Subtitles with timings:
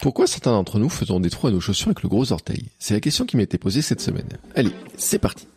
[0.00, 2.66] Pourquoi certains d'entre nous faisons des trous à nos chaussures avec le gros orteil?
[2.78, 4.28] C'est la question qui m'a été posée cette semaine.
[4.54, 5.48] Allez, c'est parti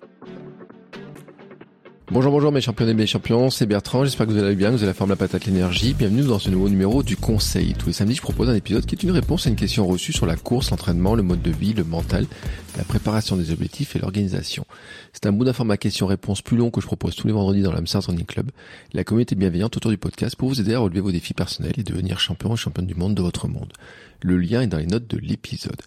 [2.09, 4.77] Bonjour, bonjour mes champions et mes champions, c'est Bertrand, j'espère que vous allez bien, vous
[4.77, 5.93] avez la forme, la patate, l'énergie.
[5.93, 7.73] Bienvenue dans ce nouveau numéro du Conseil.
[7.73, 10.11] Tous les samedis, je propose un épisode qui est une réponse à une question reçue
[10.11, 12.25] sur la course, l'entraînement, le mode de vie, le mental,
[12.75, 14.65] la préparation des objectifs et l'organisation.
[15.13, 18.09] C'est un bout d'information question-réponse plus long que je propose tous les vendredis dans l'Amsterdam
[18.09, 18.51] Running Club.
[18.91, 21.83] La communauté bienveillante autour du podcast pour vous aider à relever vos défis personnels et
[21.83, 23.71] devenir champion ou championne du monde de votre monde.
[24.21, 25.81] Le lien est dans les notes de l'épisode.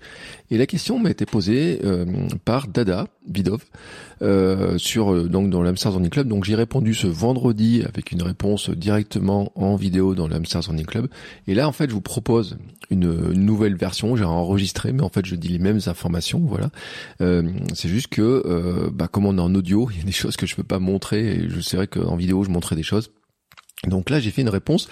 [0.50, 2.04] Et la question m'a été posée euh,
[2.44, 3.64] par Dada Vidov
[4.22, 6.28] euh, sur euh, donc dans l'Amsterdam Club.
[6.28, 11.08] Donc j'ai répondu ce vendredi avec une réponse directement en vidéo dans l'Amsterdam Running Club.
[11.46, 12.58] Et là en fait je vous propose
[12.90, 14.16] une, nouvelle version.
[14.16, 16.40] J'ai enregistré, mais en fait je dis les mêmes informations.
[16.40, 16.70] Voilà.
[17.20, 20.46] c'est juste que bah, comme on est en audio, il y a des choses que
[20.46, 21.36] je peux pas montrer.
[21.36, 23.10] Et je vrai qu'en vidéo je montrais des choses
[23.88, 24.88] donc là, j'ai fait une réponse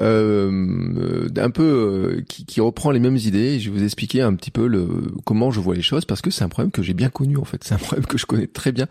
[0.00, 3.58] euh, un peu euh, qui, qui, reprend les mêmes idées.
[3.60, 4.86] je vais vous expliquer un petit peu le,
[5.24, 7.44] comment je vois les choses parce que c'est un problème que j'ai bien connu en
[7.44, 7.62] fait.
[7.64, 8.86] C'est un problème que je connais très bien,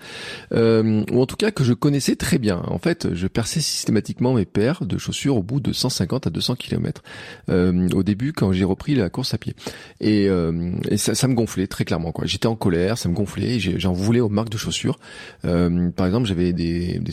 [0.53, 2.61] euh, ou en tout cas que je connaissais très bien.
[2.67, 6.55] En fait, je perçais systématiquement mes paires de chaussures au bout de 150 à 200
[6.55, 7.01] km
[7.49, 9.55] euh, au début quand j'ai repris la course à pied.
[9.99, 12.11] Et, euh, et ça, ça, me gonflait très clairement.
[12.11, 12.25] quoi.
[12.25, 13.59] J'étais en colère, ça me gonflait.
[13.59, 14.99] J'en voulais aux marques de chaussures.
[15.45, 17.11] Euh, par exemple, j'avais des, des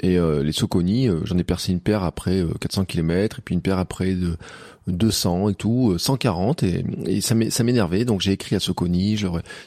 [0.00, 3.42] et euh, les Soconi, euh, j'en ai percé une paire après 400 euh, km et
[3.42, 4.36] puis une paire après de
[4.88, 8.04] 200 et tout, 140 et, et ça m'énervait.
[8.04, 9.18] Donc j'ai écrit à Soconi,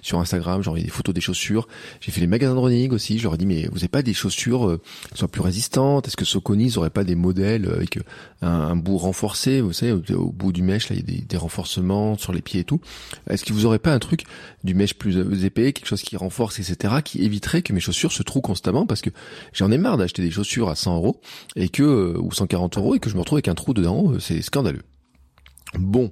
[0.01, 1.67] sur Instagram, j'ai des photos des chaussures.
[1.99, 3.17] J'ai fait les magasins de running aussi.
[3.17, 4.79] Je leur ai dit mais vous avez pas des chaussures
[5.11, 6.07] qui soient plus résistantes?
[6.07, 7.99] Est-ce que Soconi ils auraient pas des modèles avec
[8.41, 9.61] un, bout renforcé?
[9.61, 12.61] Vous savez au, bout du mèche là il y a des, renforcements sur les pieds
[12.61, 12.81] et tout.
[13.29, 14.25] Est-ce que vous aurez pas un truc
[14.63, 16.95] du mèche plus épais, quelque chose qui renforce etc.
[17.03, 18.85] qui éviterait que mes chaussures se trouent constamment?
[18.85, 19.09] Parce que
[19.53, 21.21] j'en ai marre d'acheter des chaussures à 100 euros
[21.55, 24.11] et que euh, ou 140 euros et que je me retrouve avec un trou dedans,
[24.11, 24.83] euh, c'est scandaleux.
[25.77, 26.11] Bon.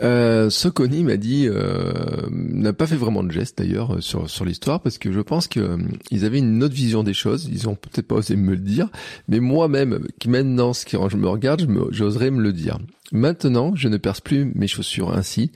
[0.00, 4.80] Euh, Soconi m'a dit, euh, n'a pas fait vraiment de geste d'ailleurs sur sur l'histoire
[4.80, 5.76] parce que je pense que
[6.12, 7.48] ils avaient une autre vision des choses.
[7.50, 8.88] Ils ont peut-être pas osé me le dire,
[9.26, 12.78] mais moi-même, qui maintenant, ce qui je me regarde, j'oserais me le dire.
[13.12, 15.50] Maintenant, je ne perce plus mes chaussures ainsi,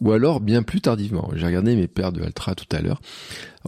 [0.00, 1.30] ou alors bien plus tardivement.
[1.34, 3.00] J'ai regardé mes paires de Altra tout à l'heure.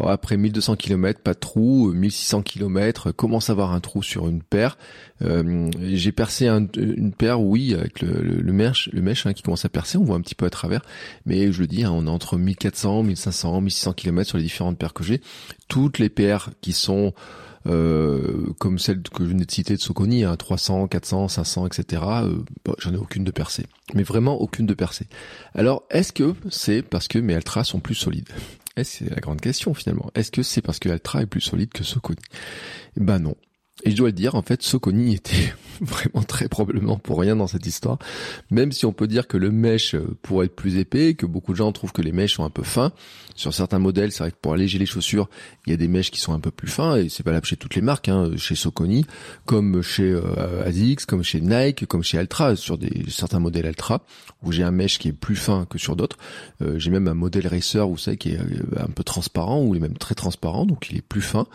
[0.03, 4.43] Après 1200 km, pas de trou, 1600 km, commence à avoir un trou sur une
[4.43, 4.77] paire.
[5.23, 8.91] Euh, j'ai percé une paire, oui, avec le, le, mèche,
[9.27, 10.83] hein, qui commence à percer, on voit un petit peu à travers.
[11.25, 14.79] Mais je le dis, hein, on est entre 1400, 1500, 1600 km sur les différentes
[14.79, 15.21] paires que j'ai.
[15.69, 17.15] Toutes les paires qui sont
[17.65, 22.03] comme celle que je venais de citer de Soconi, à 300, 400, 500, etc.
[22.79, 25.07] j'en ai aucune de percée, mais vraiment aucune de percée.
[25.55, 28.29] Alors, est-ce que c'est parce que mes Altra sont plus solides?
[28.83, 30.11] C'est la grande question finalement.
[30.15, 32.23] Est-ce que c'est parce que Altra est plus solide que Soconi
[32.97, 33.37] Ben non.
[33.85, 35.55] Et je dois le dire, en fait, Soconi était
[35.85, 37.99] vraiment très probablement pour rien dans cette histoire.
[38.51, 41.53] Même si on peut dire que le mesh euh, pourrait être plus épais, que beaucoup
[41.53, 42.93] de gens trouvent que les mèches sont un peu fins.
[43.35, 45.29] Sur certains modèles, c'est vrai que pour alléger les chaussures,
[45.67, 47.57] il y a des mèches qui sont un peu plus fins et c'est valable chez
[47.57, 49.07] toutes les marques, hein, chez Soconi,
[49.47, 54.05] comme chez euh, Asics, comme chez Nike, comme chez Altra, sur des certains modèles Altra
[54.43, 56.17] où j'ai un mesh qui est plus fin que sur d'autres.
[56.63, 58.39] Euh, j'ai même un modèle racer, vous savez, qui est
[58.79, 61.47] un peu transparent ou même très transparent, donc il est plus fin.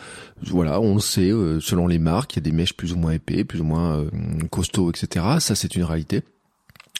[0.41, 3.11] Voilà, on le sait selon les marques, il y a des mèches plus ou moins
[3.11, 4.05] épais, plus ou moins
[4.49, 5.25] costaud, etc.
[5.39, 6.23] Ça, c'est une réalité.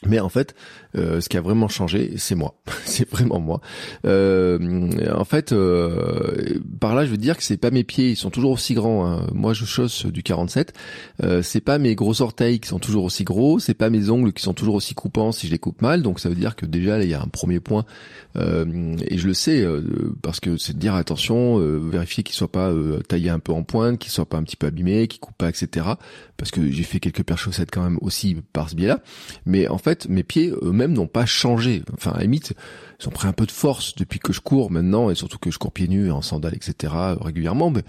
[0.08, 0.54] Mais en fait,
[0.96, 2.54] euh, ce qui a vraiment changé, c'est moi.
[2.84, 3.60] c'est vraiment moi.
[4.06, 8.16] Euh, en fait, euh, par là, je veux dire que c'est pas mes pieds, ils
[8.16, 9.06] sont toujours aussi grands.
[9.06, 9.26] Hein.
[9.32, 10.72] Moi, je chausse du 47.
[11.22, 13.58] Euh, c'est pas mes gros orteils qui sont toujours aussi gros.
[13.58, 16.02] C'est pas mes ongles qui sont toujours aussi coupants si je les coupe mal.
[16.02, 17.84] Donc, ça veut dire que déjà, là, il y a un premier point.
[18.36, 19.66] et je le sais
[20.22, 21.58] parce que c'est de dire attention,
[21.88, 22.70] vérifier qu'ils soient pas
[23.08, 25.48] taillés un peu en pointe, qu'ils soient pas un petit peu abîmés, qu'ils coupent pas,
[25.48, 25.86] etc.
[26.36, 29.00] Parce que j'ai fait quelques paires chaussettes quand même aussi par ce biais-là.
[29.46, 31.82] Mais en fait, mes pieds eux-mêmes n'ont pas changé.
[31.94, 32.52] Enfin, à limite,
[33.00, 35.50] ils ont pris un peu de force depuis que je cours maintenant, et surtout que
[35.50, 36.92] je cours pieds nus, en sandales, etc.
[37.20, 37.70] régulièrement.
[37.70, 37.82] Mais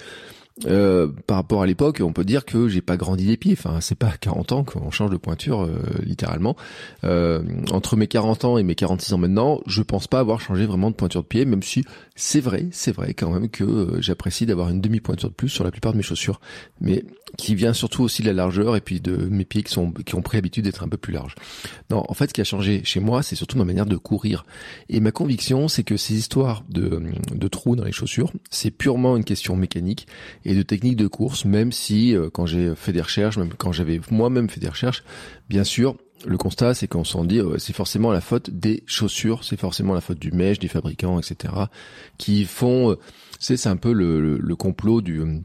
[0.66, 3.54] euh, par rapport à l'époque, on peut dire que j'ai pas grandi des pieds.
[3.54, 6.56] Enfin, c'est pas 40 ans qu'on change de pointure, euh, littéralement.
[7.04, 10.66] Euh, entre mes 40 ans et mes 46 ans maintenant, je pense pas avoir changé
[10.66, 11.84] vraiment de pointure de pied, même si
[12.16, 15.72] c'est vrai, c'est vrai quand même que j'apprécie d'avoir une demi-pointure de plus sur la
[15.72, 16.40] plupart de mes chaussures,
[16.82, 17.04] mais
[17.38, 20.16] qui vient surtout aussi de la largeur et puis de mes pieds qui sont qui
[20.16, 21.36] ont pris l'habitude d'être un peu plus larges.
[21.92, 24.46] Non, en fait, ce qui a changé chez moi, c'est surtout ma manière de courir.
[24.90, 27.04] Et ma conviction, c'est que ces histoires de,
[27.34, 30.08] de trous dans les chaussures, c'est purement une question mécanique
[30.48, 33.72] et de technique de course, même si euh, quand j'ai fait des recherches, même quand
[33.72, 35.04] j'avais moi-même fait des recherches,
[35.50, 39.60] bien sûr, le constat, c'est qu'on s'en dit, c'est forcément la faute des chaussures, c'est
[39.60, 41.54] forcément la faute du mèche, des fabricants, etc.,
[42.18, 42.96] qui font, euh,
[43.40, 45.44] c'est un peu le, le complot du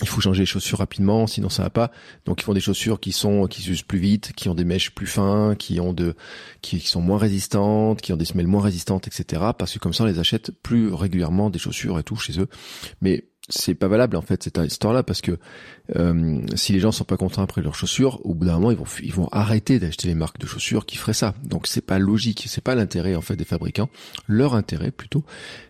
[0.00, 1.90] il faut changer les chaussures rapidement, sinon ça va pas.
[2.24, 4.94] Donc ils font des chaussures qui sont qui s'usent plus vite, qui ont des mèches
[4.94, 6.14] plus fins, qui ont de
[6.62, 9.42] qui, sont moins résistantes, qui ont des semelles moins résistantes, etc.
[9.58, 12.48] Parce que comme ça on les achète plus régulièrement des chaussures et tout chez eux.
[13.02, 15.38] Mais c'est pas valable en fait cette histoire-là parce que
[15.96, 18.76] euh, si les gens sont pas contents après leurs chaussures, au bout d'un moment ils
[18.76, 21.34] vont ils vont arrêter d'acheter les marques de chaussures qui feraient ça.
[21.44, 23.90] Donc c'est pas logique, c'est pas l'intérêt en fait des fabricants.
[24.26, 25.24] Leur intérêt plutôt,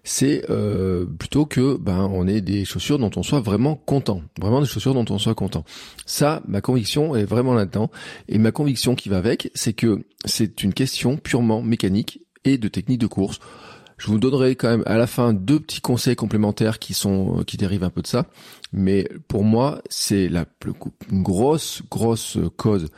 [0.04, 4.60] c'est euh, plutôt que ben on ait des chaussures dont on soit vraiment content, vraiment
[4.60, 5.64] des chaussures dont on soit content.
[6.06, 7.90] Ça, ma conviction est vraiment là-dedans
[8.28, 12.68] et ma conviction qui va avec, c'est que c'est une question purement mécanique et de
[12.68, 13.40] technique de course.
[14.02, 17.44] Je vous donnerai quand même à la fin deux petits conseils complémentaires qui sont euh,
[17.44, 18.26] qui dérivent un peu de ça,
[18.72, 20.44] mais pour moi c'est la
[21.12, 22.88] une grosse grosse cause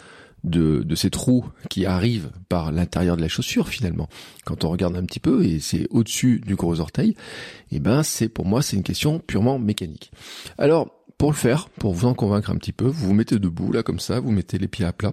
[0.45, 4.09] de, de ces trous qui arrivent par l'intérieur de la chaussure finalement.
[4.47, 8.03] Quand on regarde un petit peu et c'est au-dessus du gros orteil, et eh ben
[8.03, 10.11] c'est pour moi c'est une question purement mécanique.
[10.57, 13.73] Alors pour le faire, pour vous en convaincre un petit peu, vous vous mettez debout
[13.73, 15.13] là comme ça, vous mettez les pieds à plat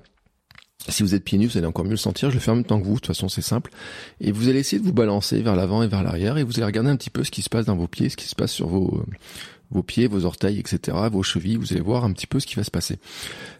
[0.87, 2.29] si vous êtes pieds nus, vous allez encore mieux le sentir.
[2.29, 2.95] Je le fais en même temps que vous.
[2.95, 3.71] De toute façon, c'est simple.
[4.19, 6.37] Et vous allez essayer de vous balancer vers l'avant et vers l'arrière.
[6.37, 8.17] Et vous allez regarder un petit peu ce qui se passe dans vos pieds, ce
[8.17, 9.05] qui se passe sur vos, euh,
[9.69, 11.57] vos pieds, vos orteils, etc., vos chevilles.
[11.57, 12.97] Vous allez voir un petit peu ce qui va se passer.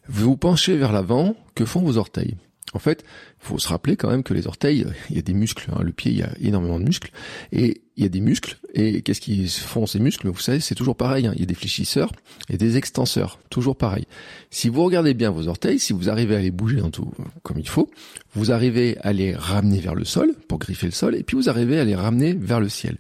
[0.08, 1.36] Vous vous penchez vers l'avant.
[1.56, 2.36] Que font vos orteils?
[2.74, 3.04] En fait,
[3.42, 5.70] il faut se rappeler quand même que les orteils, il y a des muscles.
[5.72, 5.82] Hein.
[5.84, 7.12] Le pied, il y a énormément de muscles.
[7.52, 8.58] Et il y a des muscles.
[8.74, 10.30] Et qu'est-ce qui font ces muscles?
[10.30, 11.28] Vous savez, c'est toujours pareil.
[11.28, 11.34] Hein.
[11.36, 12.12] Il y a des fléchisseurs
[12.50, 13.40] et des extenseurs.
[13.50, 14.06] Toujours pareil.
[14.50, 17.12] Si vous regardez bien vos orteils, si vous arrivez à les bouger dans tout
[17.44, 17.90] comme il faut,
[18.34, 21.16] vous arrivez à les ramener vers le sol pour griffer le sol.
[21.16, 22.98] Et puis vous arrivez à les ramener vers le ciel.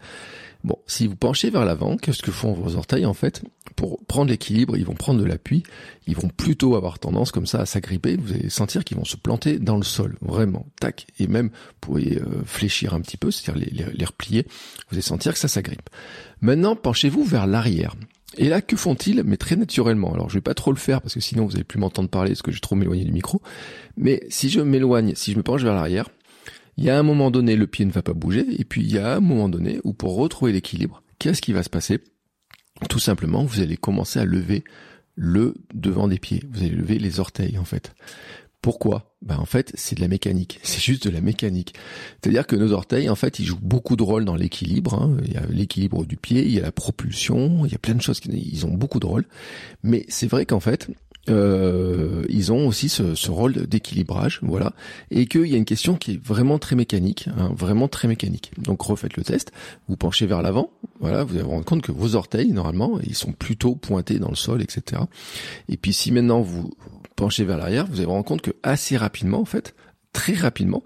[0.64, 3.42] Bon, si vous penchez vers l'avant, qu'est-ce que font vos orteils en fait?
[3.82, 5.64] Pour prendre l'équilibre, ils vont prendre de l'appui,
[6.06, 9.18] ils vont plutôt avoir tendance comme ça à s'agripper, vous allez sentir qu'ils vont se
[9.18, 13.32] planter dans le sol, vraiment, tac, et même vous pouvez euh, fléchir un petit peu,
[13.32, 14.46] c'est-à-dire les, replier,
[14.88, 15.90] vous allez sentir que ça s'agrippe.
[16.42, 17.96] Maintenant, penchez-vous vers l'arrière.
[18.38, 19.24] Et là, que font-ils?
[19.26, 20.14] Mais très naturellement.
[20.14, 22.30] Alors, je vais pas trop le faire parce que sinon vous allez plus m'entendre parler
[22.30, 23.42] parce que je vais trop m'éloigner du micro.
[23.98, 26.08] Mais si je m'éloigne, si je me penche vers l'arrière,
[26.78, 28.92] il y a un moment donné, le pied ne va pas bouger, et puis il
[28.92, 32.00] y a un moment donné où pour retrouver l'équilibre, qu'est-ce qui va se passer?
[32.90, 34.64] Tout simplement, vous allez commencer à lever
[35.16, 36.44] le devant des pieds.
[36.52, 37.94] Vous allez lever les orteils, en fait.
[38.62, 39.16] Pourquoi?
[39.24, 40.60] Ben en fait, c'est de la mécanique.
[40.64, 41.74] C'est juste de la mécanique.
[42.22, 44.94] C'est-à-dire que nos orteils, en fait, ils jouent beaucoup de rôles dans l'équilibre.
[44.94, 45.18] Hein.
[45.26, 47.96] Il y a l'équilibre du pied, il y a la propulsion, il y a plein
[47.96, 48.22] de choses.
[48.26, 49.26] Ils ont beaucoup de rôles.
[49.84, 50.90] Mais c'est vrai qu'en fait,
[51.30, 54.74] euh, ils ont aussi ce, ce rôle d'équilibrage, voilà,
[55.12, 58.52] et qu'il y a une question qui est vraiment très mécanique, hein, vraiment très mécanique.
[58.58, 59.52] Donc refaites le test,
[59.88, 63.16] vous penchez vers l'avant, voilà, vous allez vous rendre compte que vos orteils, normalement, ils
[63.16, 65.04] sont plutôt pointés dans le sol, etc.
[65.70, 66.72] Et puis si maintenant vous
[67.16, 69.76] penchez vers l'arrière, vous allez vous rendre compte que assez rapidement, en fait,
[70.14, 70.84] très rapidement,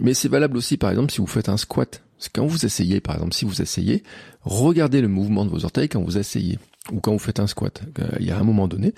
[0.00, 2.02] mais c'est valable aussi, par exemple, si vous faites un squat.
[2.34, 4.02] Quand vous essayez, par exemple, si vous essayez,
[4.42, 6.58] regardez le mouvement de vos orteils quand vous essayez
[6.92, 7.82] ou quand vous faites un squat.
[7.98, 8.94] Euh, il y a un moment donné,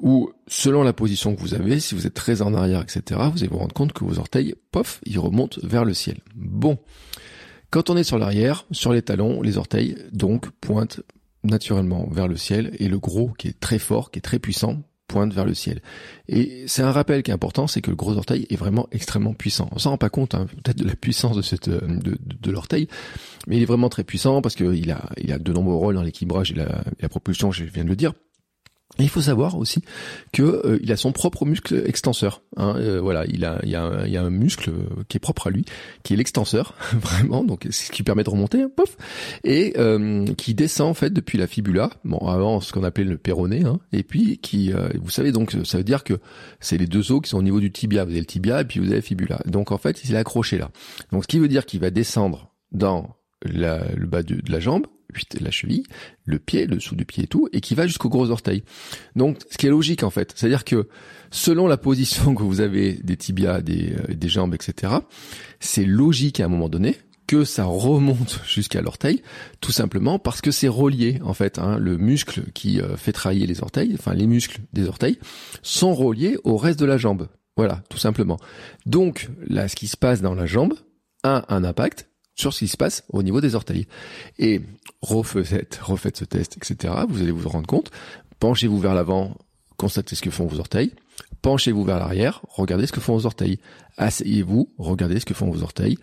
[0.00, 3.38] ou selon la position que vous avez, si vous êtes très en arrière, etc., vous
[3.38, 6.18] allez vous rendre compte que vos orteils, pof, ils remontent vers le ciel.
[6.34, 6.78] Bon.
[7.70, 11.00] Quand on est sur l'arrière, sur les talons, les orteils, donc, pointent
[11.44, 14.82] naturellement vers le ciel, et le gros, qui est très fort, qui est très puissant,
[15.06, 15.82] pointe vers le ciel.
[16.28, 19.34] Et c'est un rappel qui est important, c'est que le gros orteil est vraiment extrêmement
[19.34, 19.68] puissant.
[19.72, 22.88] On s'en rend pas compte, hein, peut-être de la puissance de cette de, de, l'orteil,
[23.46, 26.02] mais il est vraiment très puissant parce qu'il a il a de nombreux rôles dans
[26.02, 28.12] l'équilibrage et la propulsion, je viens de le dire.
[28.98, 29.82] Il faut savoir aussi
[30.32, 32.42] que euh, il a son propre muscle extenseur.
[32.56, 35.18] Hein, euh, voilà, il a, il, y a un, il a un muscle euh, qui
[35.18, 35.64] est propre à lui,
[36.02, 38.96] qui est l'extenseur, vraiment, donc ce qui permet de remonter, hein, pof,
[39.44, 39.74] et
[40.36, 43.78] qui descend en fait depuis la fibula, bon avant ce qu'on appelait le péroné, hein,
[43.92, 46.14] et puis qui, vous savez donc, ça veut dire que
[46.60, 48.04] c'est les deux os qui sont au niveau du tibia.
[48.04, 49.40] Vous avez le tibia et puis vous avez la fibula.
[49.46, 50.70] Donc en fait, il est accroché là.
[51.12, 54.86] Donc ce qui veut dire qu'il va descendre dans la, le bas de la jambe
[55.40, 55.84] la cheville,
[56.24, 58.62] le pied, le dessous du pied et tout, et qui va jusqu'au gros orteil.
[59.16, 60.88] Donc, ce qui est logique en fait, c'est-à-dire que
[61.30, 64.94] selon la position que vous avez des tibias, des, euh, jambes, etc.,
[65.60, 66.96] c'est logique à un moment donné
[67.26, 69.22] que ça remonte jusqu'à l'orteil,
[69.60, 71.58] tout simplement parce que c'est relié en fait.
[71.58, 75.18] Hein, le muscle qui euh, fait travailler les orteils, enfin les muscles des orteils,
[75.62, 77.28] sont reliés au reste de la jambe.
[77.56, 78.38] Voilà, tout simplement.
[78.86, 80.74] Donc là, ce qui se passe dans la jambe
[81.24, 82.07] a un impact
[82.38, 83.86] sur ce qui se passe au niveau des orteils.
[84.38, 84.62] Et
[85.02, 86.94] refaites, refaites ce test, etc.
[87.08, 87.90] Vous allez vous rendre compte.
[88.38, 89.36] Penchez-vous vers l'avant,
[89.76, 90.92] constatez ce que font vos orteils.
[91.42, 93.58] Penchez-vous vers l'arrière, regardez ce que font vos orteils.
[93.96, 95.98] Asseyez-vous, regardez ce que font vos orteils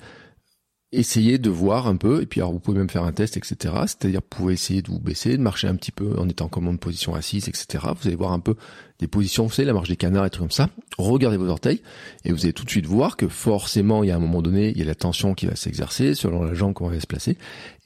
[0.97, 3.73] essayez de voir un peu, et puis alors vous pouvez même faire un test, etc.
[3.85, 6.67] C'est-à-dire vous pouvez essayer de vous baisser, de marcher un petit peu en étant comme
[6.67, 7.85] en position assise, etc.
[7.99, 8.55] Vous allez voir un peu
[8.99, 10.69] des positions, vous savez, la marche des canards et tout comme ça.
[10.97, 11.81] Regardez vos orteils,
[12.23, 14.69] et vous allez tout de suite voir que forcément, il y a un moment donné,
[14.69, 17.37] il y a la tension qui va s'exercer selon la jambe qu'on va se placer,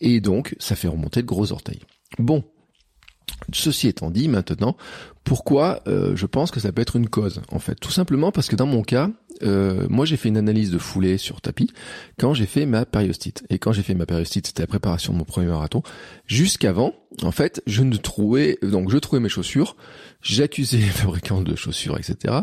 [0.02, 1.82] et donc ça fait remonter de gros orteils.
[2.18, 2.44] Bon,
[3.54, 4.78] Ceci étant dit, maintenant,
[5.24, 8.48] pourquoi euh, je pense que ça peut être une cause En fait, tout simplement parce
[8.48, 9.10] que dans mon cas,
[9.44, 11.72] euh, moi j'ai fait une analyse de foulée sur tapis
[12.18, 13.44] quand j'ai fait ma périostite.
[13.50, 15.82] Et quand j'ai fait ma périostite, c'était la préparation de mon premier marathon.
[16.26, 19.76] Jusqu'avant, en fait, je ne trouvais donc je trouvais mes chaussures,
[20.22, 22.40] j'accusais les fabricants de chaussures, etc.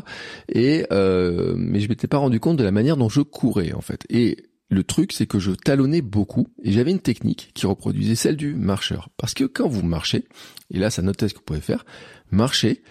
[0.49, 3.81] Et euh, mais je m'étais pas rendu compte de la manière dont je courais en
[3.81, 4.05] fait.
[4.11, 8.37] Et le truc, c'est que je talonnais beaucoup et j'avais une technique qui reproduisait celle
[8.37, 9.11] du marcheur.
[9.17, 10.25] Parce que quand vous marchez,
[10.71, 11.85] et là ça note ce que vous pouvez faire,
[12.31, 12.83] marcher,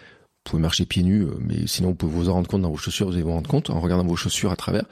[0.46, 2.70] vous pouvez marcher pieds nus, euh, mais sinon vous pouvez vous en rendre compte dans
[2.70, 4.86] vos chaussures, vous allez vous rendre compte en regardant vos chaussures à travers.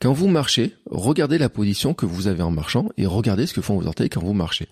[0.00, 3.60] Quand vous marchez, regardez la position que vous avez en marchant et regardez ce que
[3.60, 4.68] font vos orteils quand vous marchez.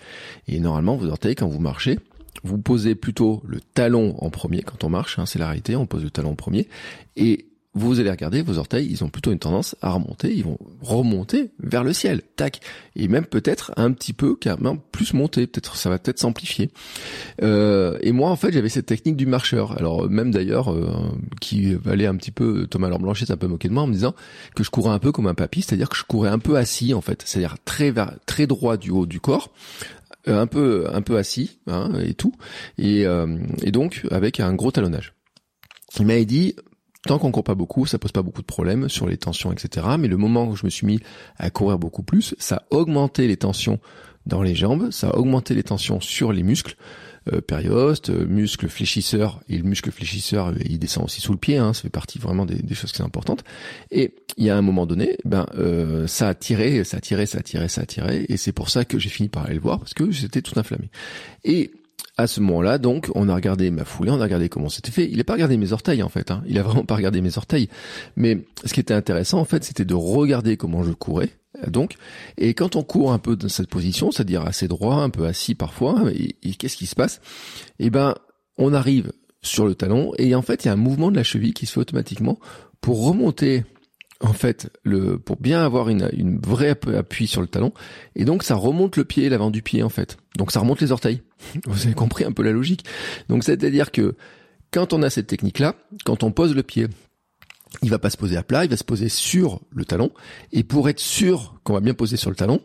[0.49, 1.99] Et normalement, vos orteils, quand vous marchez,
[2.43, 5.87] vous posez plutôt le talon en premier quand on marche, hein, c'est la réalité, on
[5.87, 6.69] pose le talon en premier,
[7.17, 10.59] et vous allez regarder vos orteils, ils ont plutôt une tendance à remonter, ils vont
[10.83, 12.61] remonter vers le ciel, tac,
[12.97, 16.71] et même peut-être un petit peu, même plus monter, peut-être ça va peut-être s'amplifier.
[17.43, 20.93] Euh, et moi en fait j'avais cette technique du marcheur, alors même d'ailleurs euh,
[21.41, 23.87] qui valait un petit peu, Thomas Laure Blanchet s'est un peu moqué de moi en
[23.87, 24.15] me disant
[24.55, 26.93] que je courais un peu comme un papy, c'est-à-dire que je courais un peu assis
[26.93, 27.95] en fait, c'est-à-dire très
[28.27, 29.51] très droit du haut du corps,
[30.29, 32.35] euh, un peu un peu assis hein, et tout,
[32.77, 35.15] et, euh, et donc avec un gros talonnage.
[35.99, 36.55] Il m'a dit
[37.07, 39.87] Tant qu'on court pas beaucoup, ça pose pas beaucoup de problèmes sur les tensions, etc.
[39.99, 41.01] Mais le moment où je me suis mis
[41.37, 43.81] à courir beaucoup plus, ça a augmenté les tensions
[44.25, 46.77] dans les jambes, ça a augmenté les tensions sur les muscles,
[47.33, 51.39] euh, périoste, euh, muscle fléchisseur, et le muscle fléchisseur, euh, il descend aussi sous le
[51.39, 53.45] pied, hein, ça fait partie vraiment des, choses qui sont importantes.
[53.91, 57.27] Et il y a un moment donné, ben euh, ça a tiré, ça a tiré,
[57.27, 59.55] ça a tiré, ça a tiré, et c'est pour ça que j'ai fini par aller
[59.55, 60.91] le voir, parce que j'étais tout inflammé.
[61.45, 61.73] Et
[62.17, 65.09] à ce moment-là, donc, on a regardé ma foulée, on a regardé comment c'était fait.
[65.11, 66.31] Il n'a pas regardé mes orteils, en fait.
[66.31, 66.43] Hein.
[66.47, 67.69] Il a vraiment pas regardé mes orteils.
[68.17, 71.31] Mais ce qui était intéressant, en fait, c'était de regarder comment je courais.
[71.67, 71.95] Donc,
[72.39, 75.55] et quand on court un peu dans cette position, c'est-à-dire assez droit, un peu assis
[75.55, 77.21] parfois, et, qu'est-ce qui se passe?
[77.79, 78.15] Eh ben,
[78.57, 81.25] on arrive sur le talon, et en fait, il y a un mouvement de la
[81.25, 82.39] cheville qui se fait automatiquement
[82.81, 83.65] pour remonter
[84.23, 87.73] en fait, le, pour bien avoir une, une vraie appui sur le talon.
[88.15, 90.17] Et donc, ça remonte le pied, l'avant du pied, en fait.
[90.37, 91.23] Donc, ça remonte les orteils.
[91.67, 92.85] Vous avez compris un peu la logique.
[93.29, 94.15] Donc, c'est-à-dire que
[94.71, 96.89] quand on a cette technique-là, quand on pose le pied,
[97.83, 100.11] il va pas se poser à plat, il va se poser sur le talon.
[100.53, 102.61] Et pour être sûr qu'on va bien poser sur le talon,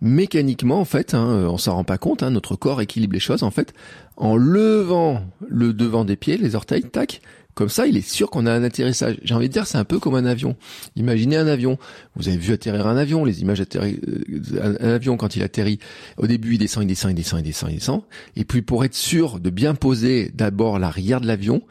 [0.00, 3.42] mécaniquement, en fait, hein, on s'en rend pas compte, hein, notre corps équilibre les choses,
[3.42, 3.74] en fait,
[4.16, 7.20] en levant le devant des pieds, les orteils, tac,
[7.54, 9.18] comme ça, il est sûr qu'on a un atterrissage.
[9.22, 10.56] J'ai envie de dire, c'est un peu comme un avion.
[10.96, 11.78] Imaginez un avion.
[12.16, 14.00] Vous avez vu atterrir un avion, les images atterri...
[14.06, 15.78] Euh, un avion quand il atterrit.
[16.16, 18.02] Au début, il descend, il descend, il descend, il descend, il descend.
[18.36, 21.62] Et puis, pour être sûr de bien poser d'abord l'arrière de l'avion,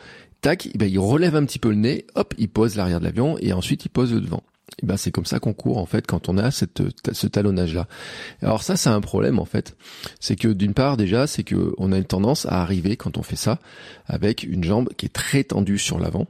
[0.41, 3.05] tac, eh ben, il relève un petit peu le nez, hop, il pose l'arrière de
[3.05, 4.43] l'avion et ensuite il pose le devant.
[4.81, 7.87] Et ben c'est comme ça qu'on court en fait quand on a ce talonnage là.
[8.41, 9.75] Alors ça c'est un problème en fait,
[10.19, 13.23] c'est que d'une part déjà c'est que on a une tendance à arriver quand on
[13.23, 13.59] fait ça
[14.05, 16.27] avec une jambe qui est très tendue sur l'avant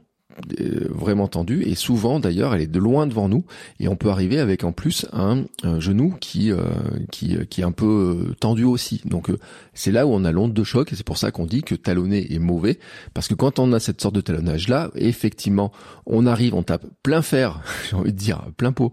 [0.88, 1.62] vraiment tendue.
[1.62, 3.44] Et souvent d'ailleurs elle est de loin devant nous.
[3.78, 5.44] Et on peut arriver avec en plus un,
[5.78, 6.62] genou qui euh,
[7.10, 9.00] qui qui est un peu euh, tendu aussi.
[9.04, 9.30] Donc
[9.74, 10.92] c'est là où on a l'onde de choc.
[10.92, 12.78] Et c'est pour ça qu'on dit que talonner est mauvais.
[13.14, 15.72] Parce que quand on a cette sorte de talonnage là effectivement
[16.06, 18.92] on arrive on tape plein fer j'ai envie de dire plein pot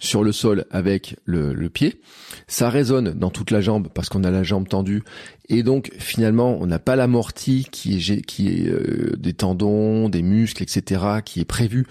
[0.00, 2.00] sur le sol avec le pied.
[2.46, 5.02] Ça résonne dans toute la jambe parce qu'on a la jambe tendue
[5.48, 10.22] et donc finalement on n'a pas l'amorti qui est qui est euh, des tendons, des
[10.22, 11.02] muscles, etc.
[11.24, 11.86] qui est prévu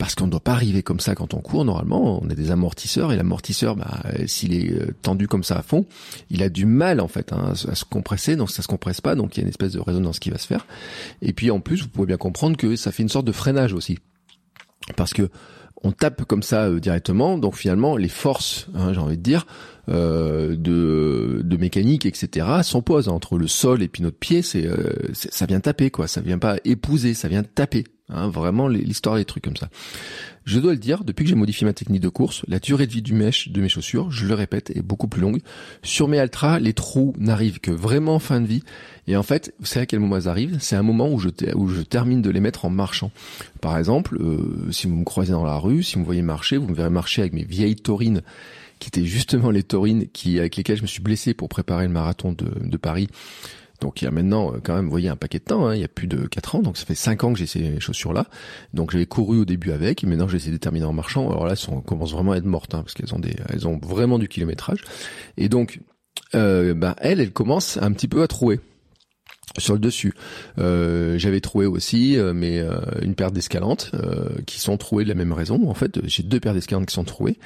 [0.00, 1.66] parce qu'on ne doit pas arriver comme ça quand on court.
[1.66, 5.62] Normalement, on a des amortisseurs et l'amortisseur, bah, s'il est euh, tendu comme ça à
[5.62, 5.84] fond,
[6.30, 9.14] il a du mal en fait hein, à se compresser, donc ça se compresse pas,
[9.14, 10.66] donc il y a une espèce de résonance qui va se faire.
[11.20, 13.74] Et puis en plus, vous pouvez bien comprendre que ça fait une sorte de freinage
[13.74, 13.98] aussi,
[14.96, 15.28] parce que
[15.82, 19.46] on tape comme ça euh, directement, donc finalement les forces, hein, j'ai envie de dire,
[19.88, 24.40] euh, de, mécanique, etc., s'opposent entre le sol et puis notre pied.
[24.42, 27.84] C'est, euh, ça vient taper quoi, ça vient pas épouser, ça vient taper.
[28.12, 29.68] Hein, vraiment l'histoire des trucs comme ça.
[30.44, 32.92] Je dois le dire, depuis que j'ai modifié ma technique de course, la durée de
[32.92, 35.40] vie du mèche de mes chaussures, je le répète, est beaucoup plus longue.
[35.82, 38.64] Sur mes Altra, les trous n'arrivent que vraiment en fin de vie.
[39.06, 40.56] Et en fait, vous savez à quel moment elles arrivent?
[40.60, 41.28] C'est un moment où je,
[41.82, 43.12] termine de les mettre en marchant.
[43.60, 46.56] Par exemple, euh, si vous me croisez dans la rue, si vous me voyez marcher,
[46.56, 48.22] vous me verrez marcher avec mes vieilles taurines
[48.80, 51.92] qui étaient justement les taurines qui, avec lesquelles je me suis blessé pour préparer le
[51.92, 53.08] marathon de Paris
[53.80, 55.74] donc il y a maintenant euh, quand même, vous voyez, un paquet de temps, hein,
[55.74, 57.80] il y a plus de 4 ans, donc ça fait 5 ans que j'ai ces
[57.80, 58.26] chaussures-là.
[58.74, 61.28] Donc j'avais couru au début avec, et maintenant j'essaie de terminer en marchant.
[61.30, 63.20] Alors là, elles commencent vraiment à être mortes, hein, parce qu'elles ont
[63.66, 64.82] ont vraiment du kilométrage.
[65.36, 65.80] Et donc,
[66.34, 67.32] euh, ben elle, elle
[67.80, 68.60] un petit peu à trouer
[69.58, 70.14] sur le dessus.
[70.58, 73.92] Euh, j'avais trouvé aussi euh, mais euh, une paire d'escalantes
[74.46, 75.68] qui sont trouées de la même raison.
[75.68, 77.36] En fait, j'ai deux paires d'escalantes qui sont trouées.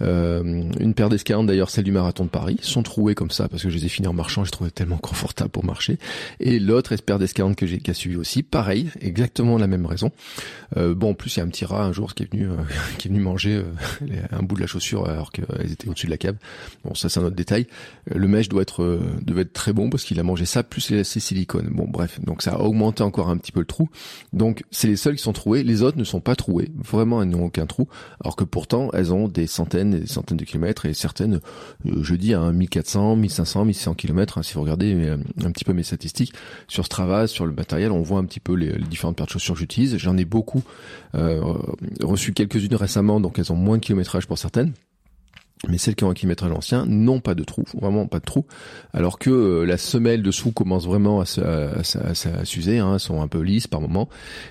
[0.00, 3.70] une paire d'escalantes d'ailleurs, celle du marathon de Paris, sont trouées comme ça parce que
[3.70, 4.44] je les ai finies en marchant.
[4.44, 5.98] Je trouvais tellement confortable pour marcher.
[6.40, 10.10] Et l'autre paire d'escalantes que j'ai qui a suivi aussi, pareil, exactement la même raison.
[10.76, 12.48] bon, en plus il y a un petit rat un jour qui est venu
[12.98, 13.62] qui est venu manger
[14.30, 16.36] un bout de la chaussure alors qu'elles étaient au-dessus de la cave.
[16.84, 17.66] Bon, ça c'est un autre détail.
[18.12, 21.04] Le mèche doit être devait être très bon parce qu'il a mangé ça plus les
[21.04, 23.88] silicone Bon, bref, donc ça a augmenté encore un petit peu le trou.
[24.32, 26.70] Donc c'est les seuls qui sont troués, les autres ne sont pas troués.
[26.76, 27.88] Vraiment, elles n'ont aucun trou,
[28.20, 31.40] alors que pourtant elles ont des centaines et des centaines de kilomètres et certaines,
[31.86, 34.44] euh, je dis, à 1400, 1500, 1600 kilomètres.
[34.44, 36.32] si vous regardez euh, un petit peu mes statistiques
[36.68, 39.54] sur Strava, sur le matériel, on voit un petit peu les, différentes paires de chaussures
[39.54, 39.96] que j'utilise.
[39.98, 40.62] J'en ai beaucoup
[41.14, 41.40] euh,
[42.02, 44.72] reçu quelques-unes récemment, donc elles ont moins de kilométrage pour certaines.
[45.68, 48.46] Mais celles qui ont un kilomètre ancien n'ont pas de trou, vraiment pas de trou,
[48.92, 53.68] alors que euh, la semelle dessous commence vraiment à, s'user, hein, sont un peu lisses
[53.68, 54.08] par moment.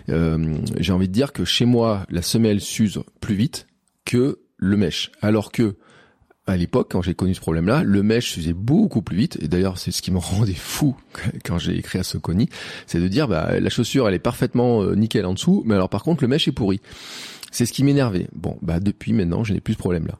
[0.10, 3.68] Euh, J'ai envie de dire que chez moi, la semelle s'use plus vite
[4.06, 5.76] que le mèche, alors que
[6.48, 9.38] à l'époque, quand j'ai connu ce problème-là, le mèche s'usait beaucoup plus vite.
[9.42, 10.96] Et d'ailleurs, c'est ce qui me rendait fou
[11.46, 12.50] quand j'ai écrit à Soconi,
[12.88, 15.90] c'est de dire, bah, la chaussure, elle est parfaitement euh, nickel en dessous, mais alors
[15.90, 16.82] par contre, le mèche est pourri.
[17.52, 18.28] C'est ce qui m'énervait.
[18.34, 20.18] Bon, bah depuis maintenant, je n'ai plus ce problème-là.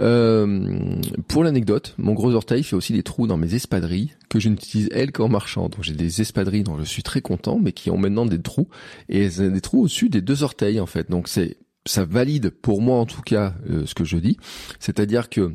[0.00, 4.48] Euh, pour l'anecdote, mon gros orteil fait aussi des trous dans mes espadrilles que je
[4.48, 5.68] n'utilise elle qu'en marchant.
[5.68, 8.68] Donc j'ai des espadrilles dont je suis très content, mais qui ont maintenant des trous
[9.08, 11.10] et des trous au-dessus des deux orteils en fait.
[11.10, 14.38] Donc c'est ça valide pour moi en tout cas euh, ce que je dis,
[14.80, 15.54] c'est-à-dire que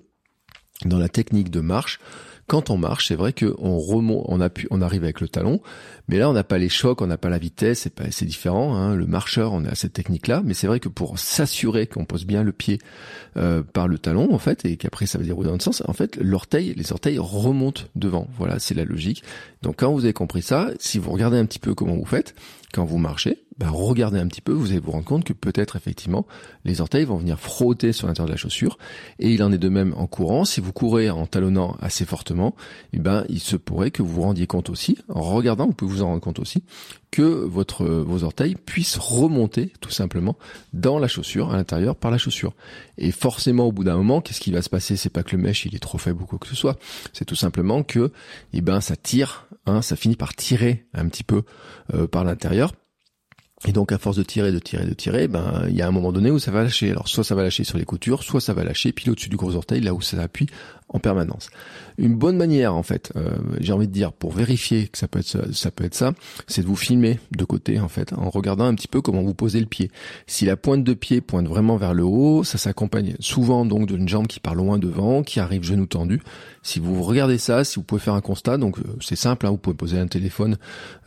[0.86, 2.00] dans la technique de marche,
[2.50, 5.62] quand on marche, c'est vrai qu'on remonte, on appuie, on arrive avec le talon,
[6.08, 8.26] mais là on n'a pas les chocs, on n'a pas la vitesse, c'est pas, c'est
[8.26, 8.76] différent.
[8.76, 8.96] Hein.
[8.96, 12.44] Le marcheur, on a cette technique-là, mais c'est vrai que pour s'assurer qu'on pose bien
[12.44, 12.80] le pied
[13.38, 15.94] euh, par le talon, en fait, et qu'après ça va dérouler dans le sens, en
[15.94, 18.28] fait, l'orteil, les orteils remontent devant.
[18.40, 19.24] Voilà, c'est la logique.
[19.62, 22.34] Donc quand vous avez compris ça, si vous regardez un petit peu comment vous faites,
[22.74, 25.76] quand vous marchez, ben regardez un petit peu, vous allez vous rendre compte que peut-être
[25.76, 26.26] effectivement
[26.64, 28.78] les orteils vont venir frotter sur l'intérieur de la chaussure.
[29.20, 30.46] Et il en est de même en courant.
[30.46, 32.56] Si vous courez en talonnant assez fortement,
[32.94, 35.92] eh ben il se pourrait que vous vous rendiez compte aussi, en regardant, vous pouvez
[35.92, 36.64] vous en rendre compte aussi,
[37.12, 40.38] que votre vos orteils puissent remonter tout simplement
[40.74, 42.54] dans la chaussure, à l'intérieur par la chaussure.
[42.98, 44.96] Et forcément au bout d'un moment, qu'est-ce qui va se passer?
[44.96, 46.78] C'est pas que le mèche il est trop faible ou quoi que ce soit.
[47.12, 48.12] C'est tout simplement que
[48.54, 51.44] eh ben ça tire, hein, ça finit par tirer un petit peu
[51.94, 52.74] euh, par l'intérieur.
[53.68, 55.92] Et donc à force de tirer, de tirer, de tirer, ben il y a un
[55.92, 56.92] moment donné où ça va lâcher.
[56.92, 59.36] Alors soit ça va lâcher sur les coutures, soit ça va lâcher pile au-dessus du
[59.36, 60.48] gros orteil, là où ça appuie
[60.90, 61.50] en permanence.
[61.98, 65.20] Une bonne manière, en fait, euh, j'ai envie de dire, pour vérifier que ça peut
[65.20, 66.14] être ça,
[66.48, 69.34] c'est de vous filmer de côté, en fait, en regardant un petit peu comment vous
[69.34, 69.92] posez le pied.
[70.26, 74.08] Si la pointe de pied pointe vraiment vers le haut, ça s'accompagne souvent donc d'une
[74.08, 76.22] jambe qui part loin devant, qui arrive genou tendu.
[76.64, 79.52] Si vous regardez ça, si vous pouvez faire un constat, donc euh, c'est simple, hein,
[79.52, 80.58] vous pouvez poser un téléphone,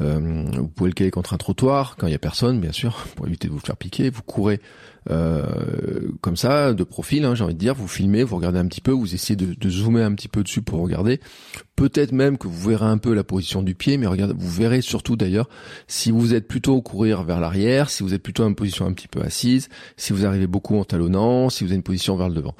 [0.00, 2.96] euh, vous pouvez le caler contre un trottoir quand il y a personne, bien sûr,
[3.16, 4.10] pour éviter de vous faire piquer.
[4.10, 4.60] Vous courez
[5.10, 8.66] euh, comme ça, de profil, hein, j'ai envie de dire, vous filmez, vous regardez un
[8.66, 11.20] petit peu, vous essayez de, zoomer un petit peu dessus pour regarder.
[11.76, 14.82] Peut-être même que vous verrez un peu la position du pied, mais regardez, vous verrez
[14.82, 15.48] surtout d'ailleurs
[15.88, 19.08] si vous êtes plutôt courir vers l'arrière, si vous êtes plutôt en position un petit
[19.08, 22.34] peu assise, si vous arrivez beaucoup en talonnant, si vous avez une position vers le
[22.34, 22.54] devant.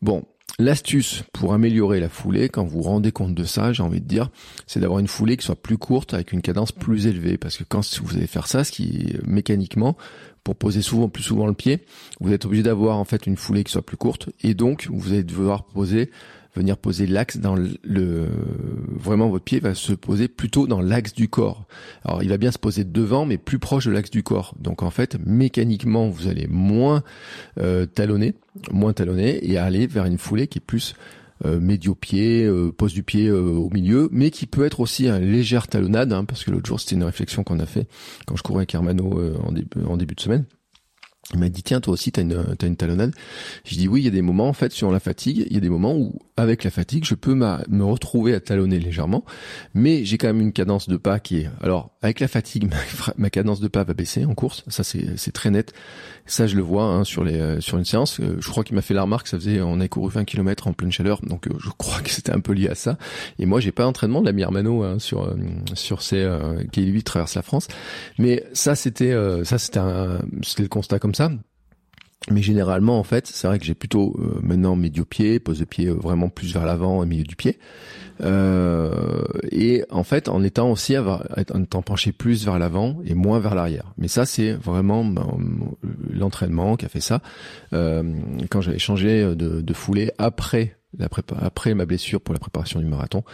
[0.00, 0.24] Bon,
[0.58, 4.06] L'astuce pour améliorer la foulée, quand vous vous rendez compte de ça, j'ai envie de
[4.06, 4.30] dire,
[4.66, 7.38] c'est d'avoir une foulée qui soit plus courte avec une cadence plus élevée.
[7.38, 9.96] Parce que quand vous allez faire ça, ce qui mécaniquement,
[10.44, 11.80] pour poser souvent plus souvent le pied,
[12.20, 15.12] vous êtes obligé d'avoir en fait une foulée qui soit plus courte et donc vous
[15.12, 16.10] allez devoir poser
[16.54, 18.28] venir poser l'axe dans le,
[18.88, 21.66] vraiment votre pied va se poser plutôt dans l'axe du corps.
[22.04, 24.54] Alors il va bien se poser devant mais plus proche de l'axe du corps.
[24.58, 27.02] Donc en fait mécaniquement vous allez moins
[27.58, 28.34] euh, talonner,
[28.70, 30.94] moins talonner et aller vers une foulée qui est plus
[31.44, 35.18] euh, médio-pied, euh, pose du pied euh, au milieu, mais qui peut être aussi un
[35.18, 37.88] légère talonnade, hein, parce que l'autre jour c'était une réflexion qu'on a fait
[38.26, 40.44] quand je courais avec Hermano en, début, en début de semaine.
[41.32, 43.12] Il m'a dit tiens toi aussi t'as une t'as une talonnade.
[43.64, 45.56] Je dis oui il y a des moments en fait sur la fatigue il y
[45.56, 49.24] a des moments où avec la fatigue je peux me retrouver à talonner légèrement
[49.74, 52.70] mais j'ai quand même une cadence de pas qui est alors avec la fatigue
[53.16, 55.72] ma, cadence de pas va baisser en course ça c'est très net.
[56.26, 58.20] Ça je le vois hein, sur les euh, sur une séance.
[58.20, 60.68] Euh, je crois qu'il m'a fait la remarque ça faisait on a couru 20 km
[60.68, 62.98] en pleine chaleur donc euh, je crois que c'était un peu lié à ça.
[63.38, 65.34] Et moi j'ai pas d'entraînement de la Mirmano hein, sur
[65.74, 66.28] sur ces
[66.72, 67.68] qui lui traverse la France.
[68.18, 69.14] Mais ça c'était
[69.44, 69.80] ça c'était
[70.42, 71.21] c'était le constat comme ça
[72.30, 75.88] mais généralement, en fait, c'est vrai que j'ai plutôt euh, maintenant médio-pied, pose de pied
[75.88, 77.58] euh, vraiment plus vers l'avant et milieu du pied.
[78.22, 83.40] Euh, et en fait, en étant aussi, en étant penché plus vers l'avant et moins
[83.40, 83.92] vers l'arrière.
[83.98, 85.26] Mais ça, c'est vraiment ben,
[86.10, 87.20] l'entraînement qui a fait ça.
[87.72, 88.02] Euh,
[88.50, 93.24] quand j'avais changé de foulée après après ma blessure pour la préparation du marathon,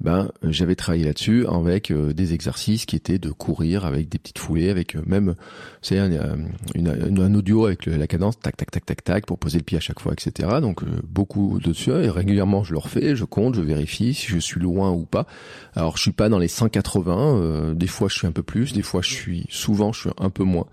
[0.00, 4.38] ben j'avais travaillé là-dessus avec euh, des exercices qui étaient de courir avec des petites
[4.38, 5.34] foulées, avec euh, même
[5.80, 6.36] c'est un, euh,
[6.76, 9.80] un, audio avec la cadence tac tac tac tac tac pour poser le pied à
[9.80, 10.58] chaque fois, etc.
[10.60, 14.38] Donc beaucoup de dessus et régulièrement je le refais, je compte, je vérifie si je
[14.38, 15.26] suis loin ou pas.
[15.74, 18.82] Alors je suis pas dans les 180, des fois je suis un peu plus, des
[18.82, 20.66] fois je suis souvent je suis un peu moins.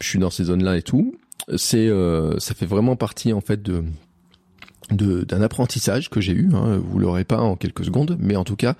[0.00, 1.14] Je suis dans ces zones-là et tout.
[1.56, 1.88] C'est
[2.38, 3.84] ça fait vraiment partie en fait de
[4.90, 6.48] d'un apprentissage que j'ai eu.
[6.54, 8.74] Hein, vous l'aurez pas en quelques secondes, mais en tout cas,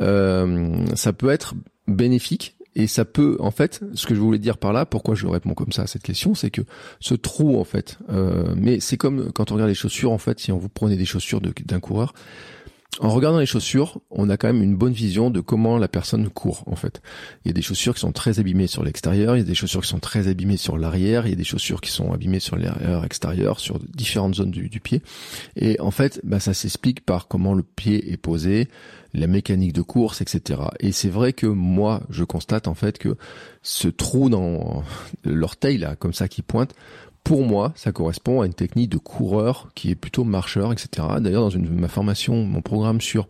[0.00, 1.54] euh, ça peut être
[1.86, 5.26] bénéfique et ça peut, en fait, ce que je voulais dire par là, pourquoi je
[5.26, 6.62] réponds comme ça à cette question, c'est que
[6.98, 10.40] ce trou, en fait, euh, mais c'est comme quand on regarde les chaussures, en fait,
[10.40, 12.14] si on vous prenez des chaussures d'un coureur,
[13.00, 16.28] en regardant les chaussures, on a quand même une bonne vision de comment la personne
[16.28, 17.02] court en fait.
[17.44, 19.54] Il y a des chaussures qui sont très abîmées sur l'extérieur, il y a des
[19.54, 22.40] chaussures qui sont très abîmées sur l'arrière, il y a des chaussures qui sont abîmées
[22.40, 25.02] sur l'arrière extérieur, sur différentes zones du, pied.
[25.56, 28.68] Et en fait, bah, ça s'explique par comment le pied est posé,
[29.12, 30.60] la mécanique de course, etc.
[30.80, 33.16] Et c'est vrai que moi, je constate en fait que
[33.62, 34.82] ce trou dans
[35.24, 36.74] l'orteil là, comme ça qui pointe,
[37.24, 41.08] pour moi, ça correspond à une technique de coureur qui est plutôt marcheur, etc.
[41.20, 43.28] D'ailleurs, dans une, ma formation, mon programme sur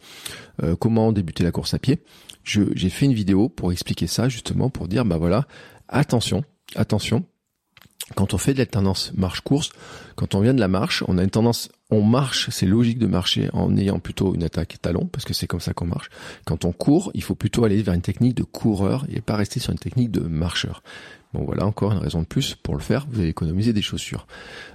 [0.62, 2.02] euh, comment débuter la course à pied,
[2.44, 5.46] j'ai fait une vidéo pour expliquer ça, justement, pour dire, bah voilà,
[5.88, 7.24] attention, attention,
[8.16, 9.70] quand on fait de la tendance marche-course,
[10.16, 13.06] quand on vient de la marche, on a une tendance, on marche, c'est logique de
[13.06, 16.10] marcher en ayant plutôt une attaque talon, parce que c'est comme ça qu'on marche.
[16.44, 19.60] Quand on court, il faut plutôt aller vers une technique de coureur et pas rester
[19.60, 20.82] sur une technique de marcheur.
[21.34, 24.28] Bon voilà encore une raison de plus pour le faire, vous allez économiser des chaussures.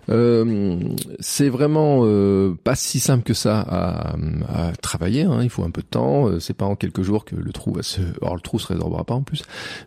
[0.10, 0.78] Euh,
[1.22, 5.40] c'est vraiment euh, pas si simple que ça à, travailler, hein.
[5.42, 7.72] il faut un peu de temps, euh, c'est pas en quelques jours que le trou
[7.72, 8.02] va se...
[8.22, 9.44] Alors le trou se résorbera pas en plus,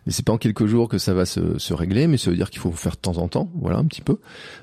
[0.07, 2.49] mais c'est pas en quelques jours que ça va se, régler, mais ça veut dire
[2.49, 4.17] qu'il faut faire de temps en temps, voilà un petit peu.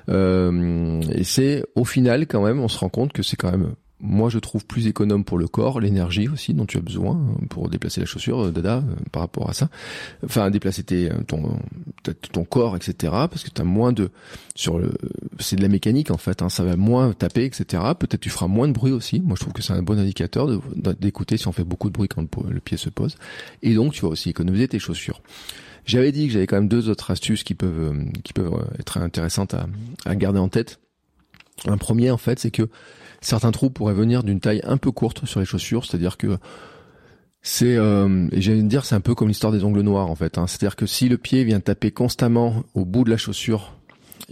[0.09, 4.31] Et c'est au final quand même, on se rend compte que c'est quand même moi
[4.31, 7.69] je trouve plus économe pour le corps, l'énergie aussi dont tu as besoin hein, pour
[7.69, 9.69] déplacer la chaussure, euh, Dada, euh, par rapport à ça.
[10.25, 11.59] Enfin déplacer tes, euh, ton,
[12.33, 12.95] ton corps, etc.
[13.11, 14.11] Parce que tu as moins de
[14.55, 14.93] sur le,
[15.39, 16.43] c'est de la mécanique en fait.
[16.43, 17.83] Hein, ça va moins taper, etc.
[17.99, 19.21] Peut-être tu feras moins de bruit aussi.
[19.21, 20.49] Moi je trouve que c'est un bon indicateur
[20.99, 23.17] d'écouter si on fait beaucoup de bruit quand le, pied se pose.
[23.63, 25.21] Et donc tu vas aussi économiser tes chaussures.
[25.85, 29.55] J'avais dit que j'avais quand même deux autres astuces qui peuvent qui peuvent être intéressantes
[30.05, 30.79] à garder en tête.
[31.67, 32.69] Un premier en fait, c'est que
[33.20, 36.38] certains trous pourraient venir d'une taille un peu courte sur les chaussures, c'est-à-dire que
[37.42, 40.38] c'est euh, et j'allais dire c'est un peu comme l'histoire des ongles noirs en fait.
[40.38, 40.46] Hein.
[40.46, 43.74] C'est-à-dire que si le pied vient taper constamment au bout de la chaussure,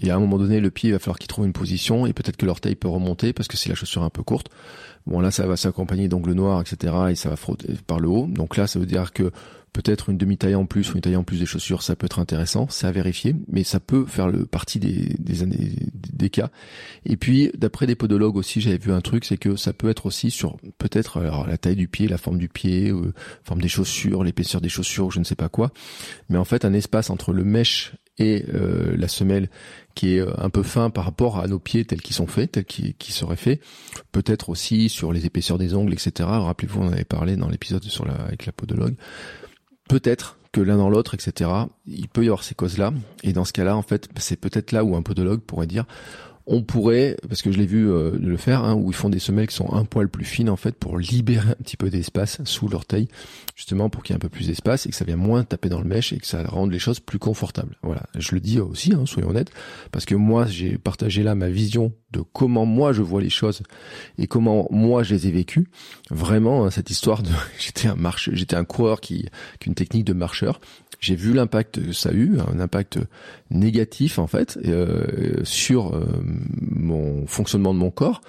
[0.00, 2.36] et à un moment donné le pied va falloir qu'il trouve une position et peut-être
[2.36, 4.48] que l'orteil peut remonter parce que si la chaussure un peu courte.
[5.06, 8.26] Bon là ça va s'accompagner d'ongles noirs etc et ça va frotter par le haut.
[8.26, 9.30] Donc là ça veut dire que
[9.72, 12.18] peut-être une demi-taille en plus ou une taille en plus des chaussures, ça peut être
[12.18, 16.50] intéressant, c'est à vérifier, mais ça peut faire le partie des, des, des cas.
[17.04, 20.06] Et puis, d'après des podologues aussi, j'avais vu un truc, c'est que ça peut être
[20.06, 23.12] aussi sur peut-être la taille du pied, la forme du pied, euh,
[23.44, 25.70] forme des chaussures, l'épaisseur des chaussures, je ne sais pas quoi.
[26.28, 29.48] Mais en fait, un espace entre le mèche et euh, la semelle
[29.94, 32.52] qui est euh, un peu fin par rapport à nos pieds tels qu'ils sont faits,
[32.52, 33.60] tels qu'ils qui seraient faits.
[34.12, 36.28] Peut-être aussi sur les épaisseurs des ongles, etc.
[36.28, 38.94] Rappelez-vous, on avait parlé dans l'épisode sur la, avec la podologue
[39.88, 41.50] peut-être que l'un dans l'autre, etc.,
[41.86, 42.92] il peut y avoir ces causes-là.
[43.22, 45.84] Et dans ce cas-là, en fait, c'est peut-être là où un podologue pourrait dire,
[46.48, 49.18] on pourrait, parce que je l'ai vu euh, le faire, hein, où ils font des
[49.18, 52.42] semelles qui sont un poil plus fines en fait pour libérer un petit peu d'espace
[52.44, 53.08] sous l'orteil,
[53.54, 55.68] justement pour qu'il y ait un peu plus d'espace et que ça vienne moins taper
[55.68, 57.76] dans le mèche et que ça rende les choses plus confortables.
[57.82, 59.50] Voilà, je le dis aussi, hein, soyons honnêtes,
[59.92, 63.62] parce que moi j'ai partagé là ma vision de comment moi je vois les choses
[64.16, 65.68] et comment moi je les ai vécues.
[66.10, 69.28] Vraiment, hein, cette histoire de j'étais un marche, j'étais un coureur qui,
[69.60, 70.60] qui une technique de marcheur
[71.00, 72.98] j'ai vu l'impact que ça a eu, un impact
[73.50, 76.06] négatif en fait euh, sur euh,
[76.60, 78.20] mon fonctionnement de mon corps,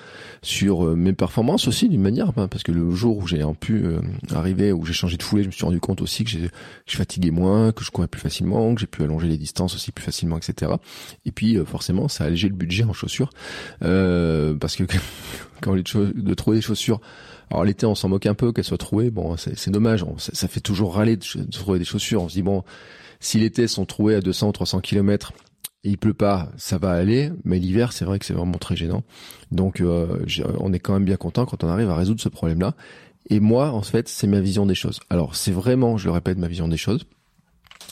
[0.41, 3.83] sur euh, mes performances aussi d'une manière, hein, parce que le jour où j'ai pu
[3.85, 3.99] euh,
[4.31, 6.49] arriver, où j'ai changé de foulée, je me suis rendu compte aussi que, que
[6.85, 9.91] je fatiguais moins, que je courais plus facilement, que j'ai pu allonger les distances aussi
[9.91, 10.71] plus facilement, etc.
[11.25, 13.29] Et puis forcément, ça a allégé le budget en chaussures,
[13.79, 14.83] parce que
[15.61, 17.01] quand les de trouver des chaussures
[17.51, 19.09] alors l'été, on s'en moque un peu qu'elles soient trouées.
[19.09, 20.05] Bon, c'est dommage.
[20.17, 22.21] ça, fait toujours râler de, trouver des chaussures.
[22.21, 22.63] On se dit bon,
[23.19, 25.33] si l'été sont trouées à 200 ou 300 km
[25.83, 27.31] et il pleut pas, ça va aller.
[27.43, 29.03] Mais l'hiver, c'est vrai que c'est vraiment très gênant.
[29.51, 30.25] Donc, euh,
[30.59, 32.75] on est quand même bien content quand on arrive à résoudre ce problème-là.
[33.29, 34.99] Et moi, en fait, c'est ma vision des choses.
[35.09, 37.05] Alors, c'est vraiment, je le répète, ma vision des choses.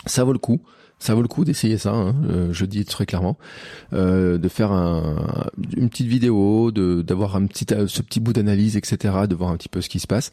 [0.06, 0.62] Ça vaut le coup
[1.00, 1.94] ça vaut le coup d'essayer ça.
[1.94, 3.38] Hein, euh, je dis très clairement,
[3.94, 8.34] euh, de faire un, une petite vidéo, de d'avoir un petit euh, ce petit bout
[8.34, 9.14] d'analyse, etc.
[9.30, 10.32] De voir un petit peu ce qui se passe.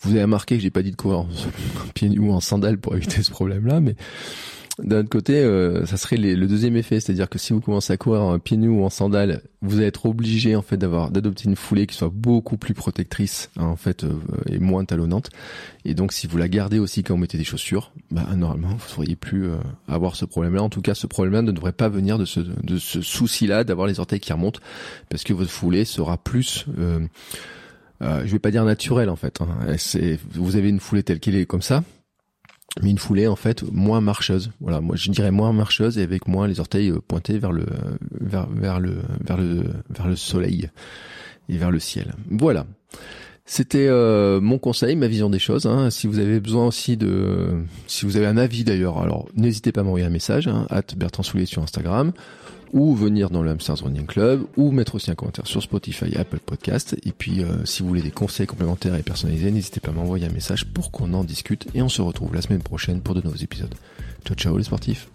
[0.00, 1.28] Vous avez remarqué que j'ai pas dit de courir en,
[1.94, 3.96] pieds nus ou en sandales pour éviter ce problème-là, mais
[4.78, 7.96] d'un autre côté, euh, ça serait le deuxième effet, c'est-à-dire que si vous commencez à
[7.96, 11.44] courir en pieds nus ou en sandales, vous allez être obligé en fait d'avoir d'adopter
[11.44, 14.12] une foulée qui soit beaucoup plus protectrice hein, en fait euh,
[14.48, 15.30] et moins talonnante.
[15.84, 18.84] Et donc, si vous la gardez aussi quand vous mettez des chaussures, bah normalement vous
[18.84, 19.56] ne devriez plus euh,
[19.88, 20.62] avoir ce problème-là.
[20.62, 23.86] En tout cas, ce problème-là ne devrait pas venir de ce de ce souci-là d'avoir
[23.86, 24.60] les orteils qui remontent,
[25.10, 26.66] parce que votre foulée sera plus
[28.02, 29.40] euh, je vais pas dire naturel en fait.
[29.40, 29.76] Hein.
[30.32, 31.84] Vous avez une foulée telle qu'elle est comme ça,
[32.80, 34.50] mais une foulée en fait moins marcheuse.
[34.60, 37.66] Voilà, moi je dirais moins marcheuse et avec moins les orteils euh, pointés vers le
[38.20, 40.70] vers vers le vers le vers le soleil
[41.48, 42.14] et vers le ciel.
[42.30, 42.66] Voilà.
[43.44, 45.66] C'était euh, mon conseil, ma vision des choses.
[45.66, 45.90] Hein.
[45.90, 49.80] Si vous avez besoin aussi de, si vous avez un avis d'ailleurs, alors n'hésitez pas
[49.80, 52.12] à m'envoyer un message, hein, Bertrand Soulier sur Instagram,
[52.72, 56.40] ou venir dans le Hamsters Running Club, ou mettre aussi un commentaire sur Spotify Apple
[56.44, 56.96] Podcast.
[57.04, 60.26] Et puis, euh, si vous voulez des conseils complémentaires et personnalisés, n'hésitez pas à m'envoyer
[60.26, 61.66] un message pour qu'on en discute.
[61.74, 63.74] Et on se retrouve la semaine prochaine pour de nouveaux épisodes.
[64.24, 65.08] Ciao, ciao les sportifs